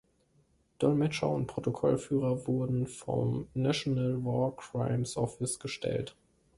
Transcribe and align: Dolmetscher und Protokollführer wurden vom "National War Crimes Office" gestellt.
Dolmetscher 0.79 1.29
und 1.29 1.45
Protokollführer 1.45 2.47
wurden 2.47 2.87
vom 2.87 3.49
"National 3.53 4.25
War 4.25 4.55
Crimes 4.55 5.15
Office" 5.15 5.59
gestellt. 5.59 6.15